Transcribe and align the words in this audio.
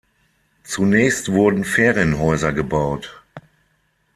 Zunächst 0.63 1.31
wurden 1.31 1.63
Ferienhäuser 1.63 2.53
gebaut. 2.53 3.21